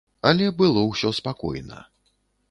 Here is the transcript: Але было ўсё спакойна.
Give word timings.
Але 0.29 0.45
было 0.61 0.81
ўсё 0.85 1.11
спакойна. 1.19 1.79